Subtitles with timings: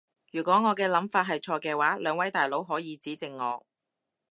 [0.31, 3.63] 如果我嘅諗法係錯嘅話，兩位大佬可以指正我